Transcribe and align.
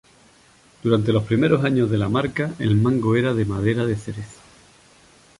Durante 0.81 1.13
los 1.13 1.25
primeros 1.25 1.63
años 1.63 1.91
de 1.91 1.99
la 1.99 2.09
marca, 2.09 2.55
el 2.57 2.75
mango 2.75 3.15
era 3.15 3.35
de 3.35 3.45
madera 3.45 3.85
de 3.85 3.95
cerezo. 3.95 4.39